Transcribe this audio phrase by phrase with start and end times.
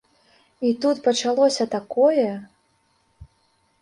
[0.69, 2.27] І тут пачалося такое!